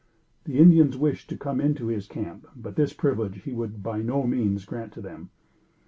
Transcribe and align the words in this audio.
The 0.45 0.57
Indians 0.57 0.97
wished 0.97 1.29
to 1.29 1.37
come 1.37 1.61
into 1.61 1.85
his 1.85 2.07
camp, 2.07 2.47
but 2.55 2.75
this 2.75 2.91
privilege 2.91 3.43
he 3.43 3.53
would 3.53 3.83
by 3.83 4.01
no 4.01 4.23
means 4.23 4.65
grant 4.65 4.93
to 4.93 5.01
them. 5.01 5.29